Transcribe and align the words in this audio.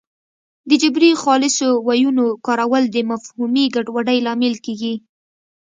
د 0.69 0.71
جبري 0.81 1.11
خالصو 1.21 1.67
ویونو 1.87 2.25
کارول 2.45 2.83
د 2.91 2.97
مفهومي 3.11 3.65
ګډوډۍ 3.75 4.17
لامل 4.25 4.55
کېږي 4.65 4.93